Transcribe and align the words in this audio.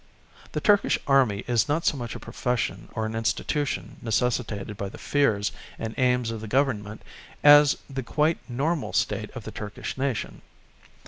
The 0.53 0.59
Turkish 0.61 0.97
Army 1.05 1.43
is 1.45 1.69
not 1.69 1.85
so 1.85 1.95
much 1.95 2.15
a 2.15 2.19
profession 2.19 2.89
or 2.93 3.05
an 3.05 3.13
institution 3.13 3.97
necessitated 4.01 4.75
by 4.75 4.89
the 4.89 4.97
fears 4.97 5.51
and 5.77 5.93
aims 5.95 6.31
of 6.31 6.41
the 6.41 6.47
Government 6.47 7.03
as 7.43 7.77
the 7.87 8.01
quite 8.01 8.39
normal 8.49 8.93
state 8.93 9.29
of 9.35 9.43
the 9.43 9.51
Turkish 9.51 9.99
nation.... 9.99 10.41